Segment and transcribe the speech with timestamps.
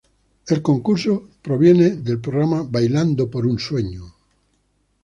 [0.47, 4.15] El concurso es proveniente del programa Bailando por un Sueño.